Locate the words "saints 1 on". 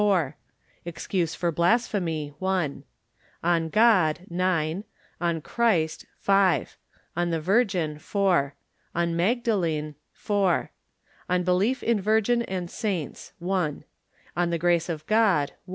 12.71-14.49